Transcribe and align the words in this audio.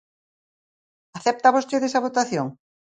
¿Acepta 1.17 1.55
vostede 1.55 1.85
esa 1.89 2.03
votación? 2.07 2.47